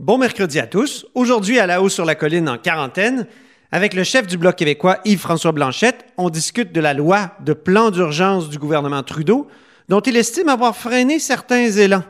Bon 0.00 0.18
mercredi 0.18 0.58
à 0.58 0.66
tous. 0.66 1.06
Aujourd'hui, 1.14 1.60
à 1.60 1.68
la 1.68 1.80
haut 1.80 1.88
sur 1.88 2.04
la 2.04 2.16
colline 2.16 2.48
en 2.48 2.58
quarantaine, 2.58 3.28
avec 3.70 3.94
le 3.94 4.02
chef 4.02 4.26
du 4.26 4.36
Bloc 4.36 4.56
québécois 4.56 4.98
Yves-François 5.04 5.52
Blanchette, 5.52 6.04
on 6.16 6.30
discute 6.30 6.72
de 6.72 6.80
la 6.80 6.94
loi 6.94 7.30
de 7.44 7.52
plan 7.52 7.92
d'urgence 7.92 8.48
du 8.48 8.58
gouvernement 8.58 9.04
Trudeau, 9.04 9.46
dont 9.88 10.00
il 10.00 10.16
estime 10.16 10.48
avoir 10.48 10.76
freiné 10.76 11.20
certains 11.20 11.70
élans. 11.70 12.02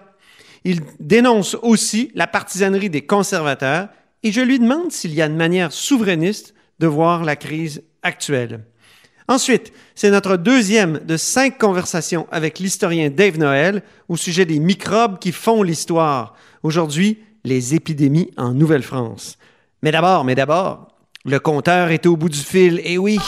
Il 0.65 0.81
dénonce 0.99 1.59
aussi 1.61 2.11
la 2.15 2.27
partisanerie 2.27 2.89
des 2.89 3.05
conservateurs 3.05 3.89
et 4.23 4.33
je 4.33 4.41
lui 4.41 4.59
demande 4.59 4.91
s'il 4.91 5.13
y 5.13 5.21
a 5.21 5.27
une 5.27 5.37
manière 5.37 5.71
souverainiste 5.71 6.55
de 6.79 6.87
voir 6.87 7.23
la 7.23 7.37
crise 7.37 7.83
actuelle. 8.03 8.65
Ensuite, 9.29 9.75
c'est 9.95 10.11
notre 10.11 10.39
deuxième 10.39 11.01
de 11.01 11.19
cinq 11.19 11.59
conversations 11.59 12.27
avec 12.31 12.61
l'historien 12.61 13.11
Dave 13.11 13.39
Noël 13.39 13.83
au 14.09 14.17
sujet 14.17 14.47
des 14.47 14.59
microbes 14.59 15.19
qui 15.19 15.33
font 15.33 15.63
l'histoire. 15.63 16.35
Aujourd'hui, 16.63 17.19
les 17.45 17.75
épidémies 17.75 18.31
en 18.39 18.53
Nouvelle-France. 18.53 19.37
Mais 19.83 19.91
d'abord, 19.91 20.25
mais 20.25 20.35
d'abord, 20.35 20.89
le 21.27 21.39
compteur 21.39 21.91
est 21.91 22.07
au 22.07 22.17
bout 22.17 22.31
du 22.31 22.39
fil, 22.39 22.81
et 22.85 22.97
oui. 22.97 23.19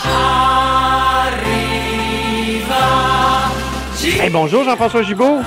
Hey, 4.19 4.31
bonjour 4.31 4.65
Jean-François 4.65 5.03
Gibault. 5.03 5.41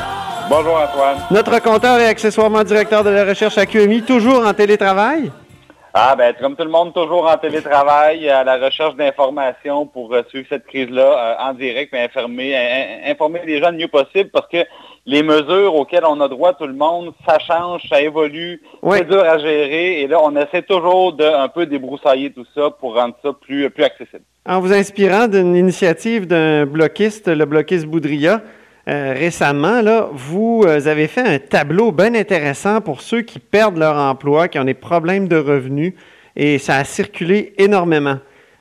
Bonjour 0.49 0.75
Antoine. 0.75 1.17
Notre 1.31 1.59
compteur 1.59 1.99
et 1.99 2.05
accessoirement 2.05 2.63
directeur 2.63 3.03
de 3.03 3.09
la 3.09 3.25
recherche 3.25 3.57
à 3.57 3.65
QMI, 3.65 4.03
toujours 4.03 4.45
en 4.45 4.53
télétravail. 4.53 5.31
Ah 6.01 6.15
ben 6.15 6.33
comme 6.39 6.55
tout 6.55 6.63
le 6.63 6.69
monde, 6.69 6.93
toujours 6.93 7.29
en 7.29 7.35
télétravail, 7.35 8.29
à 8.29 8.45
la 8.45 8.55
recherche 8.55 8.95
d'informations 8.95 9.85
pour 9.85 10.13
euh, 10.13 10.21
suivre 10.29 10.47
cette 10.47 10.65
crise-là 10.65 11.01
euh, 11.01 11.49
en 11.49 11.53
direct, 11.53 11.91
mais 11.91 12.03
informer, 12.03 12.55
informer 13.05 13.41
les 13.45 13.59
gens 13.61 13.69
le 13.71 13.75
mieux 13.79 13.89
possible 13.89 14.29
parce 14.31 14.47
que 14.47 14.65
les 15.05 15.23
mesures 15.23 15.75
auxquelles 15.75 16.05
on 16.05 16.21
a 16.21 16.29
droit, 16.29 16.53
tout 16.53 16.67
le 16.67 16.73
monde, 16.73 17.11
ça 17.27 17.37
change, 17.39 17.81
ça 17.89 17.99
évolue, 18.01 18.61
c'est 18.93 19.09
dur 19.09 19.25
à 19.25 19.39
gérer. 19.39 19.99
Et 19.99 20.07
là, 20.07 20.19
on 20.23 20.33
essaie 20.37 20.61
toujours 20.61 21.11
de 21.11 21.25
un 21.25 21.49
peu 21.49 21.65
débroussailler 21.65 22.31
tout 22.31 22.45
ça 22.55 22.69
pour 22.69 22.95
rendre 22.95 23.15
ça 23.21 23.33
plus, 23.33 23.69
plus 23.69 23.83
accessible. 23.83 24.23
En 24.47 24.61
vous 24.61 24.71
inspirant 24.71 25.27
d'une 25.27 25.53
initiative 25.53 26.27
d'un 26.27 26.65
bloquiste, 26.65 27.27
le 27.27 27.43
bloquiste 27.43 27.87
Boudria, 27.87 28.41
euh, 28.89 29.13
récemment, 29.13 29.81
là, 29.81 30.07
vous 30.11 30.63
euh, 30.65 30.87
avez 30.87 31.07
fait 31.07 31.21
un 31.21 31.37
tableau 31.37 31.91
bien 31.91 32.15
intéressant 32.15 32.81
pour 32.81 33.01
ceux 33.01 33.21
qui 33.21 33.37
perdent 33.37 33.77
leur 33.77 33.95
emploi, 33.95 34.47
qui 34.47 34.57
ont 34.57 34.63
des 34.63 34.73
problèmes 34.73 35.27
de 35.27 35.37
revenus, 35.37 35.93
et 36.35 36.57
ça 36.57 36.77
a 36.77 36.83
circulé 36.83 37.53
énormément. 37.59 38.17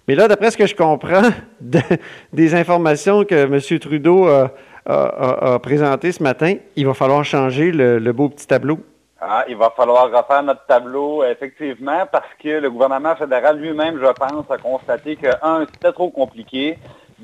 Mais 0.06 0.14
là, 0.14 0.28
d'après 0.28 0.50
ce 0.50 0.58
que 0.58 0.66
je 0.66 0.74
comprends 0.74 1.30
des 2.32 2.54
informations 2.54 3.24
que 3.24 3.34
M. 3.34 3.78
Trudeau 3.78 4.26
a, 4.26 4.50
a, 4.86 5.58
présenté 5.60 6.12
ce 6.12 6.22
matin, 6.22 6.56
il 6.76 6.86
va 6.86 6.92
falloir 6.92 7.24
changer 7.24 7.70
le, 7.72 8.12
beau 8.12 8.28
petit 8.28 8.46
tableau. 8.46 8.80
Ah, 9.20 9.44
il 9.48 9.56
va 9.56 9.72
falloir 9.74 10.10
refaire 10.10 10.42
notre 10.42 10.66
tableau, 10.66 11.24
effectivement, 11.24 12.06
parce 12.10 12.28
que 12.42 12.60
le 12.60 12.70
gouvernement 12.70 13.16
fédéral 13.16 13.58
lui-même, 13.58 13.98
je 13.98 14.12
pense, 14.12 14.50
a 14.50 14.58
constaté 14.58 15.16
que, 15.16 15.28
un, 15.42 15.64
c'était 15.72 15.92
trop 15.92 16.10
compliqué, 16.10 16.78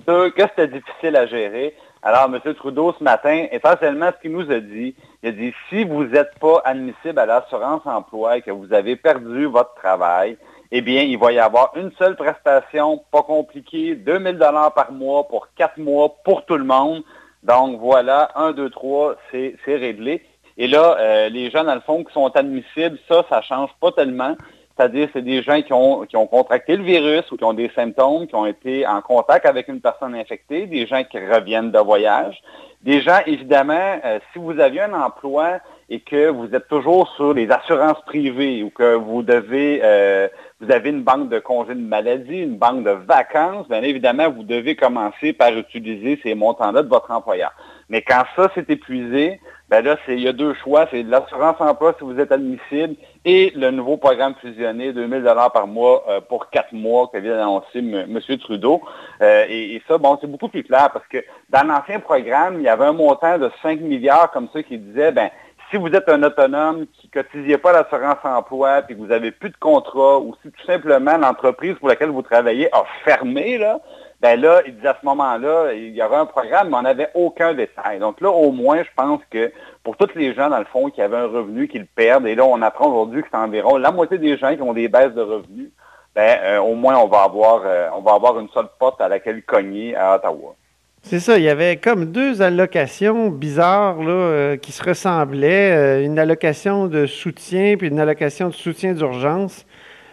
deux, 0.06 0.30
que 0.30 0.42
c'était 0.42 0.68
difficile 0.68 1.16
à 1.16 1.26
gérer. 1.26 1.74
Alors, 2.02 2.24
M. 2.24 2.54
Trudeau, 2.54 2.94
ce 2.98 3.02
matin, 3.02 3.46
essentiellement, 3.50 4.10
ce 4.14 4.20
qu'il 4.20 4.32
nous 4.32 4.50
a 4.50 4.60
dit, 4.60 4.94
il 5.22 5.28
a 5.28 5.32
dit, 5.32 5.54
si 5.70 5.84
vous 5.84 6.04
n'êtes 6.04 6.38
pas 6.38 6.60
admissible 6.64 7.18
à 7.18 7.26
l'assurance 7.26 7.80
emploi 7.86 8.36
et 8.36 8.42
que 8.42 8.50
vous 8.50 8.72
avez 8.74 8.96
perdu 8.96 9.46
votre 9.46 9.74
travail, 9.74 10.36
eh 10.70 10.80
bien, 10.80 11.02
il 11.02 11.16
va 11.18 11.32
y 11.32 11.38
avoir 11.38 11.72
une 11.76 11.92
seule 11.98 12.16
prestation, 12.16 13.02
pas 13.10 13.22
compliquée, 13.22 13.94
2000 13.94 14.38
dollars 14.38 14.74
par 14.74 14.92
mois 14.92 15.26
pour 15.28 15.48
quatre 15.56 15.78
mois 15.78 16.14
pour 16.24 16.44
tout 16.44 16.56
le 16.56 16.64
monde. 16.64 17.02
Donc 17.42 17.78
voilà, 17.78 18.30
1, 18.34 18.52
2, 18.52 18.70
3, 18.70 19.16
c'est 19.30 19.56
réglé. 19.66 20.22
Et 20.56 20.66
là, 20.66 20.96
euh, 20.98 21.28
les 21.28 21.50
gens, 21.50 21.64
dans 21.64 21.74
le 21.74 21.80
fond, 21.80 22.04
qui 22.04 22.12
sont 22.12 22.28
admissibles, 22.36 22.98
ça, 23.08 23.24
ça 23.28 23.38
ne 23.38 23.42
change 23.42 23.70
pas 23.80 23.92
tellement. 23.92 24.36
C'est-à-dire, 24.76 25.08
c'est 25.12 25.22
des 25.22 25.42
gens 25.42 25.62
qui 25.62 25.72
ont, 25.72 26.04
qui 26.04 26.16
ont 26.16 26.26
contracté 26.26 26.76
le 26.76 26.82
virus 26.82 27.30
ou 27.30 27.36
qui 27.36 27.44
ont 27.44 27.52
des 27.52 27.70
symptômes, 27.76 28.26
qui 28.26 28.34
ont 28.34 28.46
été 28.46 28.86
en 28.86 29.00
contact 29.02 29.46
avec 29.46 29.68
une 29.68 29.80
personne 29.80 30.14
infectée, 30.16 30.66
des 30.66 30.86
gens 30.86 31.04
qui 31.04 31.18
reviennent 31.18 31.70
de 31.70 31.78
voyage, 31.78 32.42
des 32.82 33.00
gens, 33.00 33.20
évidemment, 33.24 33.98
euh, 34.04 34.18
si 34.32 34.38
vous 34.38 34.58
aviez 34.58 34.82
un 34.82 34.92
emploi 34.92 35.60
et 35.88 36.00
que 36.00 36.28
vous 36.28 36.54
êtes 36.54 36.68
toujours 36.68 37.08
sur 37.16 37.32
les 37.32 37.50
assurances 37.50 38.00
privées 38.04 38.62
ou 38.62 38.70
que 38.70 38.94
vous 38.94 39.22
devez, 39.22 39.80
euh, 39.82 40.28
vous 40.60 40.70
avez 40.70 40.90
une 40.90 41.02
banque 41.02 41.28
de 41.28 41.38
congés 41.38 41.74
de 41.74 41.80
maladie, 41.80 42.40
une 42.40 42.58
banque 42.58 42.84
de 42.84 42.90
vacances, 42.90 43.68
bien 43.68 43.82
évidemment, 43.82 44.30
vous 44.30 44.42
devez 44.42 44.76
commencer 44.76 45.32
par 45.32 45.56
utiliser 45.56 46.18
ces 46.22 46.34
montants-là 46.34 46.82
de 46.82 46.88
votre 46.88 47.10
employeur. 47.10 47.52
Mais 47.88 48.02
quand 48.02 48.24
ça 48.36 48.50
s'est 48.54 48.66
épuisé, 48.68 49.40
ben 49.68 49.82
là, 49.82 49.96
il 50.08 50.20
y 50.20 50.28
a 50.28 50.32
deux 50.32 50.54
choix. 50.54 50.86
C'est 50.90 51.02
l'assurance 51.02 51.60
emploi 51.60 51.94
si 51.98 52.04
vous 52.04 52.18
êtes 52.18 52.32
admissible 52.32 52.96
et 53.24 53.52
le 53.56 53.70
nouveau 53.70 53.96
programme 53.96 54.34
fusionné, 54.40 54.92
2000 54.92 55.22
dollars 55.22 55.52
par 55.52 55.66
mois 55.66 56.04
euh, 56.08 56.20
pour 56.20 56.50
quatre 56.50 56.72
mois 56.72 57.08
que 57.12 57.18
vient 57.18 57.36
d'annoncer 57.36 57.78
M. 57.78 58.20
Trudeau. 58.38 58.82
Euh, 59.22 59.46
et, 59.48 59.80
ça, 59.88 59.96
bon, 59.98 60.18
c'est 60.20 60.26
beaucoup 60.26 60.48
plus 60.48 60.62
clair 60.62 60.90
parce 60.92 61.06
que 61.06 61.24
dans 61.48 61.66
l'ancien 61.66 62.00
programme, 62.00 62.56
il 62.58 62.64
y 62.64 62.68
avait 62.68 62.84
un 62.84 62.92
montant 62.92 63.38
de 63.38 63.50
5 63.62 63.80
milliards 63.80 64.30
comme 64.30 64.48
ça 64.52 64.62
qui 64.62 64.76
disait, 64.76 65.12
ben, 65.12 65.30
si 65.70 65.78
vous 65.78 65.88
êtes 65.88 66.08
un 66.08 66.22
autonome 66.22 66.86
qui 66.92 67.08
ne 67.12 67.22
cotisiez 67.22 67.56
pas 67.56 67.72
l'assurance 67.72 68.18
emploi 68.24 68.82
puis 68.82 68.94
que 68.94 69.00
vous 69.00 69.08
n'avez 69.08 69.30
plus 69.30 69.50
de 69.50 69.56
contrat 69.56 70.18
ou 70.18 70.34
si 70.42 70.50
tout 70.50 70.66
simplement 70.66 71.16
l'entreprise 71.16 71.74
pour 71.76 71.88
laquelle 71.88 72.10
vous 72.10 72.22
travaillez 72.22 72.68
a 72.74 72.84
fermé, 73.04 73.56
là, 73.56 73.80
ben 74.20 74.40
là, 74.40 74.62
il 74.66 74.74
disait 74.76 74.88
à 74.88 74.96
ce 75.00 75.04
moment-là, 75.06 75.72
il 75.74 75.94
y 75.94 76.02
aura 76.02 76.20
un 76.20 76.26
programme, 76.26 76.70
mais 76.70 76.76
on 76.76 76.82
n'avait 76.82 77.10
aucun 77.14 77.52
détail. 77.52 77.98
Donc 77.98 78.20
là, 78.20 78.30
au 78.30 78.52
moins, 78.52 78.82
je 78.82 78.88
pense 78.96 79.20
que 79.30 79.52
pour 79.82 79.96
tous 79.96 80.14
les 80.14 80.34
gens, 80.34 80.48
dans 80.48 80.58
le 80.58 80.64
fond, 80.64 80.88
qui 80.88 81.02
avaient 81.02 81.16
un 81.16 81.26
revenu, 81.26 81.68
qui 81.68 81.78
le 81.78 81.86
perdent, 81.94 82.26
et 82.26 82.34
là, 82.34 82.44
on 82.44 82.62
apprend 82.62 82.90
aujourd'hui 82.90 83.22
que 83.22 83.28
c'est 83.30 83.36
environ 83.36 83.76
la 83.76 83.90
moitié 83.90 84.18
des 84.18 84.36
gens 84.36 84.54
qui 84.54 84.62
ont 84.62 84.72
des 84.72 84.88
baisses 84.88 85.12
de 85.12 85.20
revenus, 85.20 85.70
ben, 86.14 86.38
euh, 86.42 86.58
au 86.60 86.74
moins, 86.74 86.96
on 86.96 87.08
va 87.08 87.22
avoir 87.22 87.62
euh, 87.66 88.40
une 88.40 88.48
seule 88.50 88.68
porte 88.78 89.00
à 89.00 89.08
laquelle 89.08 89.42
cogner 89.42 89.96
à 89.96 90.14
Ottawa. 90.14 90.54
C'est 91.02 91.20
ça, 91.20 91.36
il 91.36 91.44
y 91.44 91.50
avait 91.50 91.76
comme 91.76 92.06
deux 92.06 92.40
allocations 92.40 93.28
bizarres 93.28 93.98
euh, 94.00 94.56
qui 94.56 94.72
se 94.72 94.82
ressemblaient, 94.82 96.02
une 96.04 96.18
allocation 96.18 96.86
de 96.86 97.04
soutien 97.04 97.76
puis 97.76 97.88
une 97.88 98.00
allocation 98.00 98.48
de 98.48 98.54
soutien 98.54 98.94
d'urgence 98.94 99.66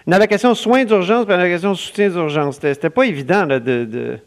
une 0.07 0.13
allocation 0.13 0.53
soins 0.55 0.85
d'urgence 0.85 1.25
et 1.27 1.33
une 1.33 1.39
allocation 1.39 1.75
soutien 1.75 2.09
d'urgence. 2.09 2.59
C'était 2.61 2.89
pas 2.89 3.03
évident 3.03 3.45
de, 3.45 3.59
de, 3.59 4.19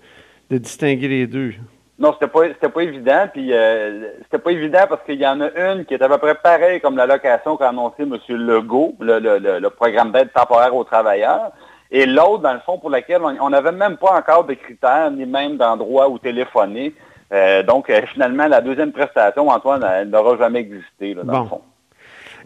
distinguer 0.51 1.09
les 1.09 1.27
deux. 1.27 1.55
Non, 1.99 2.13
c'était 2.13 2.29
pas, 2.29 2.69
pas 2.69 2.83
évident. 2.83 3.29
Puis 3.33 3.53
euh, 3.53 4.11
c'était 4.23 4.39
pas 4.39 4.53
évident 4.53 4.85
parce 4.89 5.03
qu'il 5.05 5.21
y 5.21 5.27
en 5.27 5.41
a 5.41 5.51
une 5.57 5.85
qui 5.85 5.95
est 5.95 6.03
à 6.03 6.09
peu 6.09 6.19
près 6.19 6.35
pareille 6.35 6.81
comme 6.81 6.97
l'allocation 6.97 7.57
qu'a 7.57 7.69
annoncé 7.69 8.03
M. 8.03 8.17
Legault, 8.29 8.95
le, 9.01 9.19
le, 9.19 9.71
programme 9.71 10.13
d'aide 10.13 10.33
temporaire 10.33 10.75
aux 10.75 10.85
travailleurs. 10.85 11.53
Et 11.91 12.07
l'autre, 12.07 12.43
dans 12.43 12.55
le 12.55 12.61
fond, 12.61 12.79
pour 12.79 12.91
laquelle 12.91 13.23
on 13.23 13.51
n'avait 13.51 13.73
même 13.73 13.97
pas 13.97 14.17
encore 14.17 14.45
de 14.45 14.55
critères, 14.55 15.11
ni 15.11 15.27
même 15.27 15.57
d'endroit 15.57 16.09
où 16.09 16.19
téléphoner. 16.19 16.93
Euh, 17.33 17.63
donc, 17.63 17.91
euh, 17.91 18.03
finalement, 18.13 18.47
la 18.47 18.61
deuxième 18.61 18.93
prestation, 18.93 19.49
Antoine, 19.49 19.85
elle 19.85 20.11
n'aura 20.11 20.37
jamais 20.37 20.61
existé, 20.61 21.15
dans 21.15 21.43
le 21.43 21.49
fond. 21.49 21.61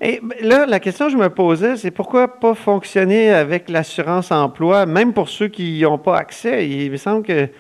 Et 0.01 0.21
là, 0.41 0.65
la 0.67 0.79
question 0.79 1.07
que 1.07 1.13
je 1.13 1.17
me 1.17 1.29
posais, 1.29 1.77
c'est 1.77 1.91
pourquoi 1.91 2.29
pas 2.39 2.55
fonctionner 2.55 3.33
avec 3.33 3.69
l'assurance 3.69 4.31
emploi, 4.31 4.87
même 4.87 5.13
pour 5.13 5.29
ceux 5.29 5.49
qui 5.49 5.83
n'ont 5.83 5.99
pas 5.99 6.17
accès? 6.17 6.69
Il 6.69 6.93
me 6.93 6.97
semble 6.97 7.25
qu'il 7.25 7.51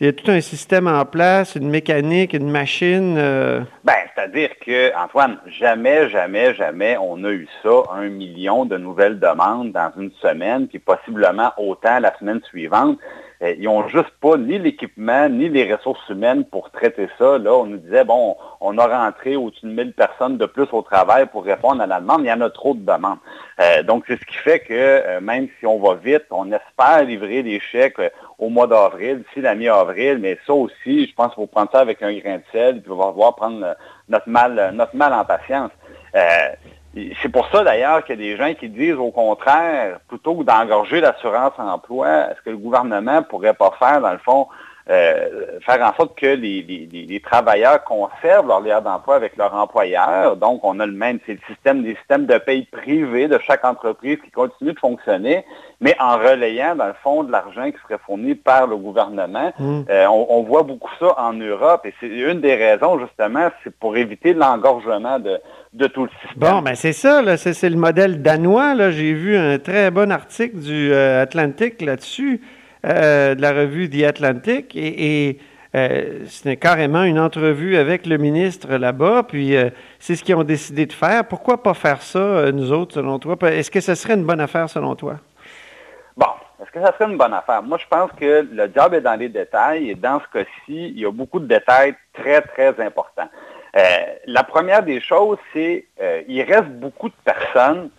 y 0.00 0.06
a 0.06 0.12
tout 0.12 0.30
un 0.30 0.42
système 0.42 0.86
en 0.86 1.06
place, 1.06 1.54
une 1.54 1.70
mécanique, 1.70 2.34
une 2.34 2.50
machine. 2.50 3.16
Euh. 3.16 3.60
Ben, 3.84 3.94
c'est-à-dire 4.14 4.50
que, 4.64 4.94
Antoine, 4.96 5.38
jamais, 5.58 6.10
jamais, 6.10 6.54
jamais 6.54 6.98
on 7.00 7.24
a 7.24 7.30
eu 7.30 7.48
ça, 7.62 7.84
un 7.94 8.08
million 8.10 8.66
de 8.66 8.76
nouvelles 8.76 9.18
demandes 9.18 9.72
dans 9.72 9.90
une 9.98 10.10
semaine, 10.20 10.68
puis 10.68 10.80
possiblement 10.80 11.52
autant 11.56 12.00
la 12.00 12.14
semaine 12.18 12.42
suivante. 12.50 12.98
Euh, 13.42 13.54
ils 13.56 13.64
n'ont 13.64 13.86
juste 13.86 14.10
pas 14.20 14.36
ni 14.36 14.58
l'équipement, 14.58 15.28
ni 15.28 15.48
les 15.48 15.72
ressources 15.72 16.08
humaines 16.08 16.44
pour 16.44 16.70
traiter 16.70 17.08
ça. 17.18 17.38
Là, 17.38 17.54
on 17.54 17.66
nous 17.66 17.76
disait, 17.76 18.04
bon, 18.04 18.36
on 18.60 18.76
a 18.78 18.86
rentré 18.86 19.36
au-dessus 19.36 19.66
de 19.66 19.70
1000 19.70 19.92
personnes 19.92 20.38
de 20.38 20.46
plus 20.46 20.66
au 20.72 20.82
travail 20.82 21.26
pour 21.26 21.44
répondre 21.44 21.80
à 21.80 21.86
la 21.86 22.00
demande. 22.00 22.22
Il 22.22 22.26
y 22.26 22.32
en 22.32 22.40
a 22.40 22.50
trop 22.50 22.74
de 22.74 22.80
demandes. 22.80 23.18
Euh, 23.60 23.82
donc, 23.84 24.04
c'est 24.08 24.18
ce 24.18 24.24
qui 24.24 24.36
fait 24.36 24.60
que 24.60 24.72
euh, 24.72 25.20
même 25.20 25.48
si 25.58 25.66
on 25.66 25.78
va 25.78 25.94
vite, 25.94 26.24
on 26.30 26.50
espère 26.50 27.04
livrer 27.04 27.42
des 27.42 27.60
chèques 27.60 28.00
au 28.38 28.48
mois 28.48 28.66
d'avril, 28.66 29.22
d'ici 29.22 29.40
la 29.40 29.54
mi-avril, 29.54 30.18
mais 30.18 30.38
ça 30.46 30.52
aussi, 30.52 31.06
je 31.06 31.14
pense 31.14 31.28
qu'il 31.28 31.42
faut 31.42 31.46
prendre 31.46 31.70
ça 31.70 31.80
avec 31.80 32.02
un 32.02 32.12
grain 32.12 32.38
de 32.38 32.42
sel, 32.52 32.82
puis 32.82 32.90
on 32.90 32.96
va 32.96 33.10
voir 33.10 33.36
prendre 33.36 33.76
notre 34.08 34.28
mal, 34.28 34.72
notre 34.74 34.96
mal 34.96 35.12
en 35.12 35.24
patience. 35.24 35.70
C'est 36.94 37.28
pour 37.28 37.48
ça 37.50 37.64
d'ailleurs 37.64 38.04
qu'il 38.04 38.18
y 38.20 38.30
a 38.30 38.30
des 38.30 38.36
gens 38.36 38.54
qui 38.54 38.68
disent 38.68 38.94
au 38.94 39.10
contraire, 39.10 40.00
plutôt 40.08 40.36
que 40.36 40.44
d'engorger 40.44 41.00
l'assurance 41.00 41.52
emploi, 41.58 42.30
est-ce 42.30 42.42
que 42.42 42.50
le 42.50 42.56
gouvernement 42.56 43.22
pourrait 43.22 43.54
pas 43.54 43.72
faire, 43.78 44.00
dans 44.00 44.12
le 44.12 44.18
fond, 44.18 44.48
euh, 44.90 45.58
faire 45.66 45.82
en 45.82 45.94
sorte 45.96 46.18
que 46.18 46.26
les, 46.26 47.22
travailleurs 47.22 47.84
conservent 47.84 48.48
leur 48.48 48.60
lien 48.60 48.80
d'emploi 48.80 49.16
avec 49.16 49.36
leur 49.36 49.54
employeur. 49.54 50.36
Donc, 50.36 50.60
on 50.62 50.80
a 50.80 50.86
le 50.86 50.92
même, 50.92 51.18
c'est 51.26 51.34
le 51.34 51.40
système 51.46 51.82
des 51.82 51.94
systèmes 51.96 52.24
de 52.24 52.38
paye 52.38 52.66
privés 52.72 53.28
de 53.28 53.38
chaque 53.46 53.66
entreprise 53.66 54.16
qui 54.24 54.30
continue 54.30 54.72
de 54.72 54.78
fonctionner, 54.78 55.44
mais 55.80 55.94
en 56.00 56.16
relayant, 56.16 56.74
dans 56.74 56.86
le 56.86 56.94
fond, 57.02 57.22
de 57.22 57.30
l'argent 57.30 57.70
qui 57.70 57.76
serait 57.82 58.00
fourni 58.06 58.34
par 58.34 58.66
le 58.66 58.76
gouvernement. 58.76 59.52
Mmh. 59.58 59.80
Euh, 59.90 60.06
on, 60.06 60.42
voit 60.42 60.62
beaucoup 60.62 60.90
ça 60.98 61.14
en 61.18 61.34
Europe 61.34 61.84
et 61.84 61.92
c'est 62.00 62.08
une 62.08 62.40
des 62.40 62.54
raisons, 62.54 62.98
justement, 62.98 63.50
c'est 63.62 63.76
pour 63.78 63.96
éviter 63.96 64.32
l'engorgement 64.32 65.18
de, 65.18 65.38
de 65.74 65.86
tout 65.86 66.04
le 66.04 66.10
système. 66.22 66.38
Bon, 66.38 66.62
ben 66.62 66.74
c'est 66.74 66.94
ça, 66.94 67.22
c'est 67.36 67.68
le 67.68 67.76
modèle 67.76 68.22
danois. 68.22 68.90
J'ai 68.90 69.12
vu 69.12 69.36
un 69.36 69.58
très 69.58 69.90
bon 69.90 70.10
article 70.10 70.58
du 70.58 70.92
euh, 70.92 71.22
Atlantic 71.22 71.82
là-dessus. 71.82 72.40
Euh, 72.88 73.34
de 73.34 73.42
la 73.42 73.52
revue 73.52 73.90
The 73.90 74.04
Atlantic 74.04 74.74
et, 74.74 75.38
euh, 75.74 76.20
c'était 76.24 76.56
carrément 76.56 77.02
une 77.02 77.18
entrevue 77.18 77.76
avec 77.76 78.06
le 78.06 78.16
ministre 78.16 78.76
là-bas, 78.76 79.24
puis 79.28 79.54
euh, 79.56 79.68
c'est 79.98 80.16
ce 80.16 80.24
qu'ils 80.24 80.36
ont 80.36 80.44
décidé 80.44 80.86
de 80.86 80.94
faire. 80.94 81.26
Pourquoi 81.26 81.62
pas 81.62 81.74
faire 81.74 82.00
ça, 82.00 82.50
nous 82.50 82.72
autres, 82.72 82.94
selon 82.94 83.18
toi? 83.18 83.36
Est-ce 83.42 83.70
que 83.70 83.80
ce 83.80 83.94
serait 83.94 84.14
une 84.14 84.24
bonne 84.24 84.40
affaire, 84.40 84.70
selon 84.70 84.94
toi? 84.94 85.16
Bon, 86.16 86.28
est-ce 86.62 86.70
que 86.70 86.80
ça 86.80 86.94
serait 86.94 87.10
une 87.10 87.18
bonne 87.18 87.34
affaire? 87.34 87.62
Moi, 87.62 87.76
je 87.76 87.86
pense 87.90 88.10
que 88.12 88.48
le 88.50 88.70
job 88.74 88.94
est 88.94 89.02
dans 89.02 89.16
les 89.16 89.28
détails, 89.28 89.90
et 89.90 89.94
dans 89.94 90.20
ce 90.20 90.38
cas-ci, 90.38 90.48
il 90.68 90.98
y 90.98 91.04
a 91.04 91.12
beaucoup 91.12 91.40
de 91.40 91.46
détails 91.46 91.94
très, 92.14 92.40
très 92.40 92.68
importants. 92.82 93.28
la 94.26 94.44
première 94.44 94.82
des 94.82 95.02
choses, 95.02 95.36
c'est 95.52 95.84
qu'il 96.26 96.42
reste 96.42 96.70
beaucoup 96.70 97.10
de 97.10 97.14
personnes 97.22 97.90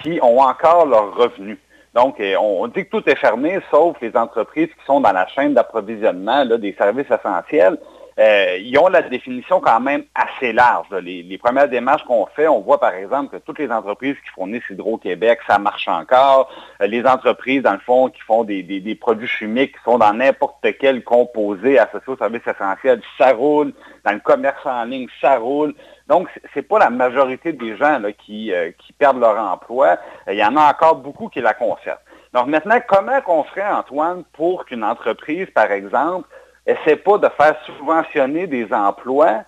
qui 0.00 0.18
ont 0.22 0.40
encore 0.40 0.86
leurs 0.86 1.14
revenus. 1.14 1.58
Donc, 1.94 2.20
euh, 2.20 2.36
on 2.36 2.66
dit 2.68 2.84
que 2.84 2.90
tout 2.90 3.08
est 3.08 3.16
fermé, 3.16 3.58
sauf 3.70 3.96
les 4.00 4.16
entreprises 4.16 4.68
qui 4.68 4.84
sont 4.86 5.00
dans 5.00 5.12
la 5.12 5.26
chaîne 5.28 5.54
d'approvisionnement 5.54 6.44
des 6.44 6.74
services 6.78 7.10
essentiels. 7.10 7.78
Euh, 8.18 8.58
ils 8.60 8.76
ont 8.78 8.88
la 8.88 9.02
définition 9.02 9.60
quand 9.60 9.78
même 9.78 10.02
assez 10.14 10.52
large. 10.52 10.88
Les, 11.02 11.38
premières 11.38 11.68
démarches 11.68 12.02
qu'on 12.04 12.26
fait, 12.26 12.48
on 12.48 12.60
voit 12.60 12.80
par 12.80 12.94
exemple 12.94 13.36
que 13.36 13.42
toutes 13.42 13.60
les 13.60 13.70
entreprises 13.70 14.16
qui 14.24 14.30
fournissent 14.34 14.68
Hydro-Québec, 14.68 15.38
ça 15.46 15.58
marche 15.58 15.86
encore. 15.86 16.50
Euh, 16.82 16.88
les 16.88 17.06
entreprises, 17.06 17.62
dans 17.62 17.74
le 17.74 17.78
fond, 17.78 18.08
qui 18.08 18.20
font 18.22 18.42
des, 18.42 18.98
produits 19.00 19.28
chimiques 19.28 19.76
qui 19.76 19.82
sont 19.84 19.98
dans 19.98 20.12
n'importe 20.12 20.66
quel 20.80 21.04
composé 21.04 21.78
associé 21.78 22.12
aux 22.12 22.16
services 22.16 22.46
essentiels, 22.46 23.00
ça 23.16 23.32
roule. 23.32 23.72
Dans 24.04 24.12
le 24.12 24.20
commerce 24.20 24.66
en 24.66 24.84
ligne, 24.84 25.06
ça 25.20 25.36
roule. 25.38 25.74
Donc, 26.08 26.28
ce 26.34 26.58
n'est 26.58 26.62
pas 26.62 26.80
la 26.80 26.90
majorité 26.90 27.52
des 27.52 27.76
gens 27.76 28.00
qui, 28.24 28.52
euh, 28.52 28.72
qui, 28.78 28.92
perdent 28.94 29.20
leur 29.20 29.38
emploi. 29.38 29.98
Il 30.26 30.34
y 30.34 30.44
en 30.44 30.56
a 30.56 30.70
encore 30.70 30.96
beaucoup 30.96 31.28
qui 31.28 31.40
la 31.40 31.54
conservent. 31.54 31.98
Donc 32.34 32.46
maintenant, 32.48 32.78
comment 32.86 33.20
qu'on 33.22 33.44
ferait, 33.44 33.66
Antoine, 33.66 34.24
pour 34.34 34.66
qu'une 34.66 34.84
entreprise, 34.84 35.46
par 35.54 35.70
exemple, 35.70 36.28
essaie 36.68 36.96
pas 36.96 37.18
de 37.18 37.28
faire 37.36 37.56
subventionner 37.66 38.46
des 38.46 38.72
emplois 38.72 39.42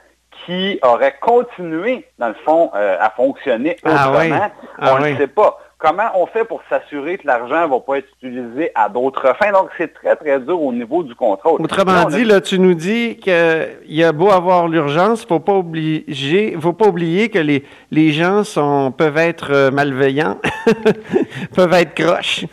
qui 0.44 0.78
auraient 0.82 1.16
continué, 1.20 2.06
dans 2.18 2.28
le 2.28 2.34
fond, 2.44 2.70
euh, 2.74 2.96
à 2.98 3.10
fonctionner 3.10 3.76
ah 3.84 4.10
autrement? 4.10 4.50
Ah 4.78 4.96
on 4.96 5.00
ne 5.00 5.16
sait 5.16 5.26
pas 5.26 5.58
comment 5.80 6.10
on 6.14 6.26
fait 6.26 6.44
pour 6.44 6.62
s'assurer 6.68 7.18
que 7.18 7.26
l'argent 7.26 7.66
ne 7.66 7.70
va 7.70 7.80
pas 7.80 7.98
être 7.98 8.08
utilisé 8.22 8.70
à 8.74 8.88
d'autres 8.88 9.34
fins? 9.36 9.50
Donc, 9.50 9.70
c'est 9.76 9.92
très, 9.92 10.14
très 10.14 10.38
dur 10.38 10.62
au 10.62 10.72
niveau 10.72 11.02
du 11.02 11.14
contrôle. 11.14 11.60
Autrement 11.60 12.04
dit, 12.04 12.24
là, 12.24 12.40
tu 12.40 12.58
nous 12.58 12.74
dis 12.74 13.16
qu'il 13.16 13.78
y 13.88 14.04
a 14.04 14.12
beau 14.12 14.30
avoir 14.30 14.68
l'urgence, 14.68 15.26
il 15.28 15.32
obliger, 15.34 16.56
faut 16.60 16.72
pas 16.72 16.86
oublier 16.86 17.28
que 17.28 17.38
les, 17.38 17.64
les 17.90 18.12
gens 18.12 18.44
sont, 18.44 18.92
peuvent 18.92 19.16
être 19.16 19.52
euh, 19.52 19.70
malveillants, 19.70 20.38
peuvent 21.54 21.72
être 21.72 21.94
croches. 21.94 22.44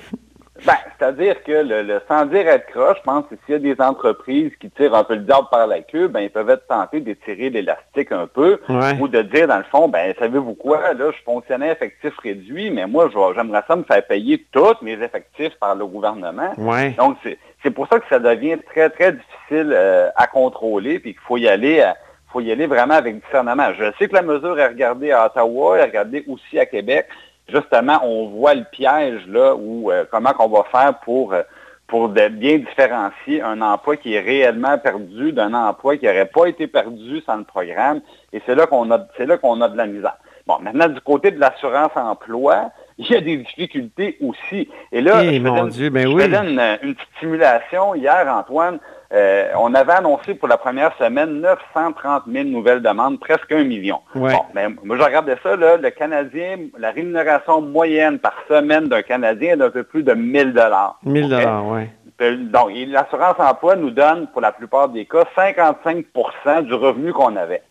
C'est-à-dire 1.08 1.42
que 1.44 1.52
le, 1.52 2.02
sans 2.10 2.26
dire 2.26 2.48
être 2.50 2.66
croche, 2.68 2.98
je 2.98 3.04
pense 3.04 3.24
que 3.30 3.36
s'il 3.46 3.54
y 3.54 3.56
a 3.56 3.76
des 3.76 3.82
entreprises 3.82 4.52
qui 4.60 4.70
tirent 4.72 4.94
un 4.94 5.06
peu 5.06 5.16
le 5.16 5.22
diable 5.22 5.48
par 5.50 5.66
la 5.66 5.80
queue, 5.80 6.10
ben, 6.10 6.20
ils 6.20 6.30
peuvent 6.30 6.50
être 6.50 6.68
tentés 6.68 7.00
d'étirer 7.00 7.50
l'élastique 7.50 8.12
un 8.12 8.28
peu 8.28 8.60
ou 9.00 9.08
de 9.08 9.22
dire, 9.22 9.48
dans 9.48 9.58
le 9.58 9.64
fond, 9.64 9.88
ben, 9.88 10.14
savez-vous 10.20 10.56
quoi, 10.56 10.94
là, 10.94 11.12
je 11.18 11.24
fonctionnais 11.24 11.72
effectif 11.72 12.14
réduit, 12.18 12.72
mais 12.72 12.88
moi, 12.88 13.10
j'aimerais 13.36 13.64
ça 13.68 13.78
me 13.78 13.84
faire 13.84 14.06
payer 14.06 14.46
tous 14.52 14.76
mes 14.82 15.02
effectifs 15.02 15.56
par 15.62 15.76
le 15.76 15.86
gouvernement. 15.86 16.52
Donc, 16.98 17.18
c'est 17.64 17.72
pour 17.72 17.88
ça 17.88 18.00
que 18.00 18.06
ça 18.10 18.20
devient 18.20 18.58
très, 18.70 18.90
très 18.90 19.14
difficile 19.14 19.74
euh, 19.74 20.10
à 20.16 20.28
contrôler, 20.28 21.00
puis 21.00 21.14
qu'il 21.14 21.22
faut 21.22 21.38
y 21.38 21.48
aller 21.48 21.86
faut 22.34 22.42
y 22.42 22.52
aller 22.52 22.68
vraiment 22.68 22.96
avec 22.96 23.24
discernement. 23.24 23.70
Je 23.80 23.86
sais 23.98 24.10
que 24.10 24.14
la 24.14 24.22
mesure 24.22 24.60
est 24.60 24.68
regardée 24.68 25.12
à 25.12 25.28
Ottawa, 25.28 25.78
est 25.78 25.86
regardée 25.86 26.26
aussi 26.28 26.60
à 26.60 26.66
Québec 26.66 27.08
justement, 27.48 28.00
on 28.04 28.28
voit 28.28 28.54
le 28.54 28.64
piège 28.64 29.26
là 29.28 29.56
où 29.56 29.92
euh, 29.92 30.06
comment 30.10 30.34
qu'on 30.34 30.50
va 30.50 30.64
faire 30.72 31.00
pour, 31.00 31.34
euh, 31.34 31.44
pour 31.88 32.10
bien 32.10 32.58
différencier 32.58 33.42
un 33.42 33.62
emploi 33.62 33.98
qui 33.98 34.14
est 34.14 34.20
réellement 34.20 34.78
perdu 34.78 35.32
d'un 35.32 35.54
emploi 35.54 35.98
qui 35.98 36.06
n'aurait 36.06 36.26
pas 36.26 36.46
été 36.48 36.68
perdu 36.68 37.22
sans 37.26 37.38
le 37.38 37.44
programme. 37.44 38.02
Et 38.34 38.42
c'est 38.46 38.56
là 38.56 38.68
qu'on 38.68 38.92
a 38.92 39.08
c'est 39.18 39.26
là 39.26 39.38
qu'on 39.38 39.62
a 39.62 39.70
de 39.70 39.78
la 39.78 39.88
misère. 39.88 40.18
Bon, 40.46 40.60
maintenant, 40.62 40.88
du 40.88 41.02
côté 41.02 41.32
de 41.32 41.40
l'assurance 41.40 41.92
emploi, 41.96 42.72
il 42.98 43.10
y 43.10 43.16
a 43.16 43.22
des 43.22 43.38
difficultés 43.38 44.18
aussi. 44.22 44.70
Et 44.92 45.02
là, 45.02 45.24
eh, 45.24 45.40
je, 45.40 45.70
faisais, 45.70 45.90
ben 45.90 46.08
une, 46.08 46.60
une, 46.84 46.96
petite 46.96 47.10
simulation 47.20 47.96
hier, 47.96 48.28
Antoine. 48.28 48.80
Euh, 49.14 49.52
on 49.58 49.74
avait 49.74 49.94
annoncé 49.94 50.36
pour 50.36 50.50
la 50.50 50.58
première 50.58 50.96
semaine 50.98 51.40
930 51.40 52.24
000 52.30 52.46
nouvelles 52.46 52.82
demandes, 52.82 53.20
presque 53.20 53.52
un 53.52 53.64
million. 53.64 54.02
Bon, 54.14 54.28
ben, 54.54 54.76
moi, 54.84 54.98
je 54.98 55.04
regardais 55.04 55.38
ça, 55.42 55.56
là, 55.56 55.78
le 55.78 55.90
Canadien, 55.92 56.58
la 56.78 56.92
rémunération 56.92 57.62
moyenne 57.62 58.20
par 58.20 58.34
semaine 58.50 58.90
d'un 58.90 59.02
Canadien 59.02 59.54
est 59.54 59.58
d'un 59.58 59.70
peu 59.70 59.84
plus 59.84 60.04
de 60.04 60.14
1000 60.14 60.54
dollars. 60.54 61.00
1000 61.04 61.30
dollars, 61.30 61.66
oui. 61.68 61.84
Euh, 62.22 62.36
donc, 62.36 62.72
l'assurance 62.88 63.36
emploi 63.40 63.76
nous 63.76 63.92
donne, 63.92 64.28
pour 64.28 64.42
la 64.42 64.52
plupart 64.52 64.90
des 64.90 65.06
cas, 65.06 65.24
55% 65.38 66.64
du 66.64 66.74
revenu 66.74 67.14
qu'on 67.14 67.36
avait. 67.36 67.62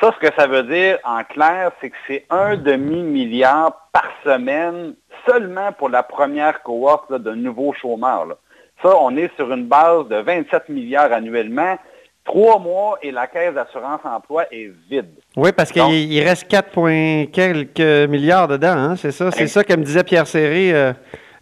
Ça, 0.00 0.12
ce 0.12 0.26
que 0.26 0.32
ça 0.36 0.46
veut 0.46 0.62
dire, 0.62 0.98
en 1.04 1.24
clair, 1.24 1.72
c'est 1.80 1.90
que 1.90 1.96
c'est 2.06 2.24
un 2.30 2.56
demi-milliard 2.56 3.88
par 3.92 4.08
semaine 4.24 4.94
seulement 5.26 5.72
pour 5.72 5.88
la 5.88 6.04
première 6.04 6.62
cohorte 6.62 7.12
de 7.12 7.32
nouveaux 7.32 7.72
chômeurs. 7.72 8.24
Là. 8.26 8.36
Ça, 8.82 8.96
on 9.00 9.16
est 9.16 9.30
sur 9.36 9.52
une 9.52 9.66
base 9.66 10.06
de 10.08 10.16
27 10.16 10.68
milliards 10.68 11.12
annuellement. 11.12 11.76
Trois 12.24 12.58
mois 12.58 12.98
et 13.02 13.10
la 13.10 13.26
caisse 13.26 13.54
d'assurance 13.54 14.00
emploi 14.04 14.44
est 14.52 14.70
vide. 14.90 15.08
Oui, 15.36 15.50
parce 15.52 15.72
qu'il 15.72 16.22
reste 16.22 16.46
4, 16.46 17.30
quelques 17.30 18.10
milliards 18.10 18.48
dedans, 18.48 18.76
hein, 18.76 18.96
c'est 18.96 19.12
ça? 19.12 19.30
C'est 19.30 19.46
ça 19.46 19.64
que 19.64 19.72
me 19.72 19.82
disait 19.82 20.04
Pierre 20.04 20.26
Serré 20.26 20.74
euh, 20.74 20.92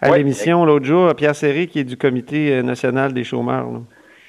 à 0.01 0.17
l'émission 0.17 0.65
l'autre 0.65 0.87
jour, 0.87 1.13
Pierre 1.15 1.35
Serré 1.35 1.67
qui 1.67 1.81
est 1.81 1.85
du 1.85 1.97
Comité 1.97 2.53
euh, 2.53 2.63
national 2.63 3.13
des 3.13 3.25
chômeurs. 3.25 3.67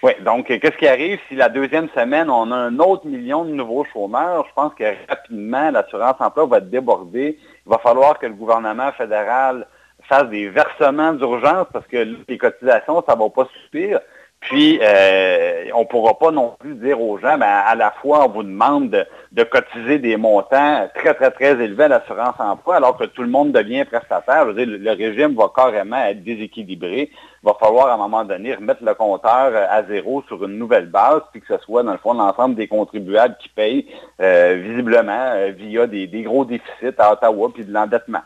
Oui, 0.04 0.12
donc 0.26 0.48
qu'est-ce 0.48 0.78
qui 0.78 0.88
arrive 0.88 1.20
si 1.30 1.36
la 1.36 1.50
deuxième 1.50 1.90
semaine, 1.90 2.30
on 2.30 2.52
a 2.52 2.56
un 2.56 2.80
autre 2.80 3.06
million 3.06 3.46
de 3.46 3.52
nouveaux 3.52 3.86
chômeurs? 3.94 4.46
Je 4.50 4.54
pense 4.54 4.74
que 4.74 4.84
rapidement, 5.08 5.72
l'assurance 5.72 6.16
emploi 6.20 6.46
va 6.46 6.60
déborder. 6.60 7.38
Il 7.66 7.70
va 7.70 7.78
falloir 7.78 8.18
que 8.20 8.26
le 8.26 8.34
gouvernement 8.34 8.92
fédéral 8.92 9.68
fasse 10.08 10.30
des 10.30 10.50
versements 10.50 11.14
d'urgence 11.14 11.68
parce 11.72 11.88
que 11.88 12.16
les 12.28 12.38
cotisations, 12.38 13.04
ça 13.08 13.16
ne 13.16 13.20
va 13.20 13.30
pas 13.30 13.48
suffire. 13.64 14.00
Puis, 14.40 14.80
euh, 14.82 15.66
on 15.74 15.82
ne 15.82 15.86
pourra 15.86 16.18
pas 16.18 16.32
non 16.32 16.56
plus 16.60 16.76
dire 16.76 17.02
aux 17.02 17.18
gens, 17.18 17.38
ben, 17.38 17.48
à 17.48 17.76
la 17.76 17.92
fois, 17.92 18.26
on 18.26 18.30
vous 18.30 18.44
demande 18.44 19.06
de, 19.32 19.44
cotiser 19.44 19.98
des 19.98 20.16
montants 20.16 20.88
très, 20.94 21.16
très, 21.16 21.32
très 21.32 21.62
élevés 21.62 21.86
à 21.86 21.88
l'assurance 21.88 22.36
emploi, 22.40 22.76
alors 22.76 22.98
que 22.98 23.06
tout 23.06 23.24
le 23.24 23.30
monde 23.30 23.52
devient 23.52 23.84
prestataire. 23.86 24.44
Je 24.44 24.52
veux 24.52 24.66
dire, 24.66 24.78
le, 24.80 24.92
régime 24.92 25.36
va 25.36 25.52
carrément 25.54 25.98
être 25.98 26.24
déséquilibré. 26.24 27.10
Il 27.12 27.46
va 27.46 27.56
falloir, 27.60 27.88
à 27.88 27.96
un 27.96 27.98
moment 27.98 28.24
donné, 28.24 28.54
remettre 28.54 28.84
le 28.84 28.94
compteur 28.94 29.52
euh, 29.54 29.66
à 29.70 29.84
zéro 29.84 30.24
sur 30.28 30.44
une 30.46 30.58
nouvelle 30.58 30.88
base, 30.88 31.22
puis 31.32 31.42
que 31.42 31.48
ce 31.48 31.62
soit, 31.64 31.82
dans 31.82 31.94
le 31.94 31.98
fond, 31.98 32.14
l'ensemble 32.14 32.56
des 32.56 32.68
contribuables 32.68 33.36
qui 33.40 33.50
payent 33.50 33.88
euh, 34.22 34.62
visiblement 34.64 35.34
via 35.58 35.88
des, 35.88 36.06
des 36.08 36.22
gros 36.22 36.46
déficits 36.46 36.96
à 37.00 37.12
Ottawa, 37.12 37.50
puis 37.54 37.66
de 37.66 37.74
l'endettement. 37.74 38.22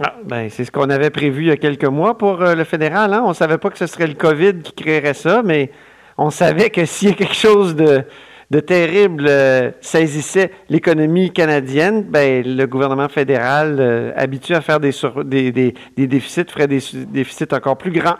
Ah, 0.00 0.14
ben, 0.24 0.48
c'est 0.48 0.64
ce 0.64 0.72
qu'on 0.72 0.88
avait 0.88 1.10
prévu 1.10 1.42
il 1.42 1.48
y 1.48 1.50
a 1.50 1.56
quelques 1.58 1.84
mois 1.84 2.16
pour 2.16 2.40
euh, 2.40 2.54
le 2.54 2.64
fédéral. 2.64 3.12
Hein? 3.12 3.22
On 3.24 3.30
ne 3.30 3.34
savait 3.34 3.58
pas 3.58 3.68
que 3.68 3.76
ce 3.76 3.86
serait 3.86 4.06
le 4.06 4.14
COVID 4.14 4.62
qui 4.62 4.72
créerait 4.72 5.12
ça, 5.12 5.42
mais 5.42 5.70
on 6.16 6.30
savait 6.30 6.70
que 6.70 6.84
s'il 6.86 7.10
y 7.10 7.12
a 7.12 7.14
quelque 7.14 7.34
chose 7.34 7.76
de, 7.76 8.02
terrible 8.60 9.26
euh, 9.28 9.70
saisissait 9.82 10.50
l'économie 10.70 11.30
canadienne, 11.30 12.04
ben, 12.04 12.42
le 12.44 12.64
gouvernement 12.64 13.08
fédéral, 13.08 13.76
euh, 13.80 14.12
habitué 14.16 14.54
à 14.54 14.62
faire 14.62 14.80
des, 14.80 14.92
des, 15.24 15.74
déficits, 15.98 16.44
ferait 16.48 16.68
des 16.68 16.80
déficits 17.08 17.52
encore 17.52 17.76
plus 17.76 17.92
grands. 17.92 18.16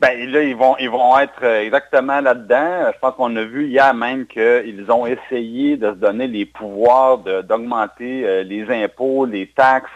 Ben, 0.00 0.30
là, 0.30 0.42
ils 0.42 0.56
vont, 0.56 0.76
ils 0.78 0.90
vont 0.90 1.18
être 1.18 1.44
exactement 1.44 2.20
là-dedans. 2.20 2.90
Je 2.92 2.98
pense 3.00 3.14
qu'on 3.16 3.36
a 3.36 3.44
vu 3.44 3.66
hier 3.66 3.92
même 3.94 4.26
qu'ils 4.26 4.86
ont 4.90 5.06
essayé 5.06 5.76
de 5.76 5.90
se 5.90 5.96
donner 5.96 6.26
les 6.26 6.46
pouvoirs 6.46 7.18
d'augmenter 7.18 8.44
les 8.44 8.66
impôts, 8.70 9.24
les 9.24 9.46
taxes, 9.46 9.90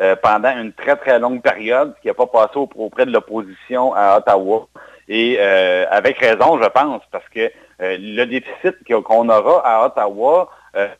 euh, 0.00 0.16
pendant 0.16 0.48
une 0.56 0.72
très, 0.72 0.96
très 0.96 1.18
longue 1.18 1.42
période, 1.42 1.94
qui 2.00 2.08
n'a 2.08 2.14
pas 2.14 2.26
passé 2.26 2.54
auprès 2.56 3.04
de 3.04 3.12
l'opposition 3.12 3.92
à 3.94 4.16
Ottawa. 4.16 4.66
Et 5.08 5.36
euh, 5.38 5.84
avec 5.90 6.18
raison, 6.18 6.58
je 6.58 6.68
pense, 6.70 7.02
parce 7.12 7.28
que 7.28 7.40
euh, 7.82 7.98
le 8.00 8.24
déficit 8.24 8.76
qu'on 9.02 9.28
aura 9.28 9.60
à 9.62 9.84
Ottawa 9.86 10.48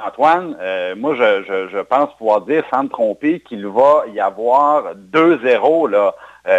Antoine, 0.04 0.56
moi, 0.96 1.14
je, 1.14 1.80
pense 1.82 2.12
pouvoir 2.16 2.40
dire, 2.40 2.64
sans 2.70 2.82
me 2.82 2.88
tromper, 2.88 3.38
qu'il 3.38 3.66
va 3.68 4.04
y 4.12 4.18
avoir 4.18 4.96
2-0, 4.96 5.88
là. 5.88 6.12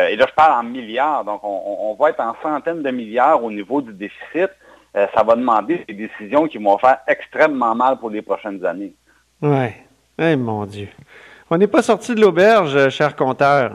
et 0.08 0.16
là, 0.16 0.26
je 0.30 0.34
parle 0.34 0.54
en 0.54 0.64
milliards. 0.64 1.26
Donc, 1.26 1.42
on, 1.44 1.94
va 2.00 2.12
être 2.12 2.22
en 2.22 2.34
centaines 2.42 2.82
de 2.82 2.90
milliards 2.90 3.44
au 3.44 3.52
niveau 3.52 3.82
du 3.82 3.92
déficit. 3.92 4.50
ça 4.96 5.24
va 5.24 5.36
demander 5.36 5.84
des 5.90 5.94
décisions 5.94 6.48
qui 6.48 6.58
vont 6.58 6.78
faire 6.78 7.00
extrêmement 7.06 7.76
mal 7.76 7.98
pour 7.98 8.10
les 8.10 8.22
prochaines 8.22 8.66
années. 8.66 8.94
Oui. 9.42 9.68
Eh, 10.18 10.38
mon 10.38 10.66
Dieu. 10.66 10.88
On 11.54 11.58
n'est 11.58 11.68
pas 11.68 11.82
sorti 11.82 12.16
de 12.16 12.22
l'auberge, 12.22 12.88
cher 12.88 13.14
compteur. 13.14 13.74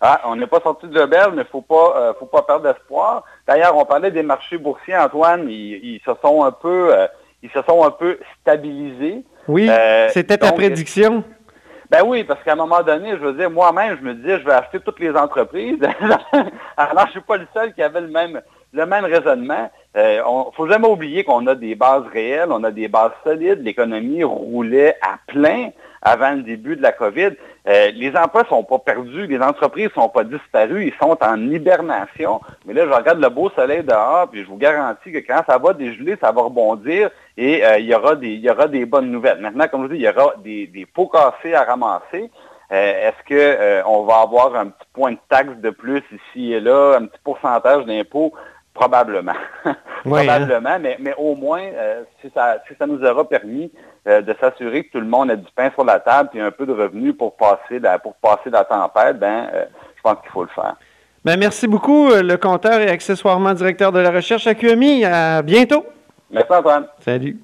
Ah, 0.00 0.22
on 0.24 0.36
n'est 0.36 0.46
pas 0.46 0.60
sorti 0.60 0.88
de 0.88 0.98
l'auberge, 0.98 1.32
mais 1.34 1.42
il 1.42 1.44
ne 1.44 1.44
faut 1.44 1.60
pas, 1.60 1.94
euh, 1.96 2.14
faut 2.18 2.24
pas 2.24 2.40
perdre 2.40 2.72
d'espoir. 2.72 3.22
D'ailleurs, 3.46 3.76
on 3.76 3.84
parlait 3.84 4.10
des 4.10 4.22
marchés 4.22 4.56
boursiers, 4.56 4.96
Antoine, 4.96 5.46
ils, 5.50 6.00
se 6.06 6.12
sont 6.24 6.42
un 6.42 6.52
peu, 6.52 6.94
euh, 6.94 7.06
ils 7.42 7.50
se 7.50 7.60
sont 7.68 7.84
un 7.84 7.90
peu 7.90 8.18
stabilisés. 8.40 9.24
Oui, 9.46 9.68
euh, 9.68 10.08
c'était 10.08 10.38
ta 10.38 10.52
prédiction. 10.52 11.22
Ben 11.90 12.00
oui, 12.02 12.24
parce 12.24 12.42
qu'à 12.42 12.52
un 12.52 12.56
moment 12.56 12.82
donné, 12.82 13.10
je 13.10 13.16
veux 13.16 13.34
dire, 13.34 13.50
moi-même, 13.50 13.98
je 14.00 14.06
me 14.06 14.14
disais, 14.14 14.40
je 14.40 14.46
vais 14.46 14.52
acheter 14.52 14.80
toutes 14.80 15.00
les 15.00 15.14
entreprises. 15.14 15.80
Alors, 16.78 17.06
je 17.08 17.10
suis 17.10 17.20
pas 17.20 17.36
le 17.36 17.46
seul 17.52 17.74
qui 17.74 17.82
avait 17.82 18.00
le 18.00 18.08
même, 18.08 18.40
le 18.72 18.86
même 18.86 19.04
raisonnement. 19.04 19.70
Il 19.94 20.18
ne 20.18 20.54
faut 20.54 20.68
jamais 20.68 20.86
oublier 20.86 21.24
qu'on 21.24 21.46
a 21.48 21.54
des 21.54 21.74
bases 21.74 22.04
réelles, 22.12 22.50
on 22.50 22.62
a 22.62 22.70
des 22.70 22.86
bases 22.86 23.12
solides. 23.24 23.64
L'économie 23.64 24.22
roulait 24.22 24.96
à 25.02 25.18
plein 25.26 25.70
avant 26.02 26.30
le 26.32 26.42
début 26.42 26.76
de 26.76 26.82
la 26.82 26.92
COVID. 26.92 27.30
Euh, 27.68 27.90
les 27.94 28.16
emplois 28.16 28.42
ne 28.42 28.48
sont 28.48 28.64
pas 28.64 28.78
perdus, 28.78 29.26
les 29.26 29.40
entreprises 29.40 29.90
ne 29.96 30.02
sont 30.02 30.08
pas 30.08 30.24
disparues, 30.24 30.86
ils 30.86 30.94
sont 31.00 31.16
en 31.20 31.50
hibernation. 31.50 32.40
Mais 32.64 32.72
là, 32.72 32.86
je 32.86 32.92
regarde 32.92 33.20
le 33.20 33.28
beau 33.28 33.50
soleil 33.50 33.82
dehors, 33.82 34.28
puis 34.30 34.42
je 34.42 34.48
vous 34.48 34.56
garantis 34.56 35.12
que 35.12 35.18
quand 35.18 35.42
ça 35.46 35.58
va 35.58 35.74
dégeler, 35.74 36.16
ça 36.20 36.32
va 36.32 36.42
rebondir 36.42 37.10
et 37.36 37.64
euh, 37.64 37.78
il, 37.78 37.86
y 37.86 37.94
aura 37.94 38.14
des, 38.14 38.28
il 38.28 38.40
y 38.40 38.50
aura 38.50 38.68
des 38.68 38.86
bonnes 38.86 39.10
nouvelles. 39.10 39.40
Maintenant, 39.40 39.68
comme 39.68 39.82
je 39.84 39.92
dis, 39.92 40.00
il 40.00 40.04
y 40.04 40.08
aura 40.08 40.34
des, 40.42 40.66
des 40.66 40.86
pots 40.86 41.08
cassés 41.08 41.54
à 41.54 41.64
ramasser. 41.64 42.30
Euh, 42.70 43.10
est-ce 43.10 43.82
qu'on 43.84 44.04
va 44.04 44.16
avoir 44.20 44.54
un 44.54 44.66
petit 44.66 44.88
point 44.92 45.12
de 45.12 45.18
taxe 45.28 45.56
de 45.56 45.70
plus 45.70 46.02
ici 46.12 46.52
et 46.52 46.60
là, 46.60 46.96
un 46.98 47.06
petit 47.06 47.20
pourcentage 47.24 47.84
d'impôt? 47.86 48.32
Probablement. 48.78 49.34
Hein. 50.06 50.24
Probablement, 50.24 50.78
mais, 50.80 50.96
mais, 51.00 51.12
au 51.18 51.34
moins, 51.34 51.60
si, 52.22 52.30
ça, 52.32 52.58
si 52.68 52.74
ça 52.78 52.86
nous 52.86 53.04
aura 53.04 53.28
permis 53.28 53.70
euh, 54.08 54.22
de 54.22 54.34
s'assurer 54.40 54.84
que 54.84 54.92
tout 54.92 55.00
le 55.00 55.06
monde 55.06 55.30
a 55.30 55.36
du 55.36 55.50
pain 55.54 55.70
sur 55.74 55.84
la 55.84 56.00
table 56.00 56.30
et 56.32 56.40
un 56.40 56.50
peu 56.50 56.64
de 56.64 56.72
revenus 56.72 57.14
pour 57.14 57.36
passer 57.36 57.78
la, 57.78 57.98
pour 57.98 58.14
passer 58.14 58.48
la 58.48 58.64
tempête, 58.64 59.18
ben, 59.18 59.50
euh, 59.52 59.64
je 59.96 60.02
pense 60.02 60.16
qu'il 60.22 60.30
faut 60.30 60.44
le 60.44 60.48
faire. 60.54 60.76
Ben, 61.24 61.38
merci 61.38 61.68
beaucoup, 61.68 62.08
euh, 62.10 62.22
le 62.22 62.36
compteur 62.38 62.80
et 62.80 62.88
accessoirement 62.88 63.52
directeur 63.52 63.92
de 63.92 63.98
la 63.98 64.10
recherche 64.10 64.46
à 64.46 64.54
QMI. 64.54 65.04
À 65.04 65.42
bientôt. 65.42 65.84
Merci 66.30 66.52
Antoine. 66.52 66.86
Salut. 67.00 67.38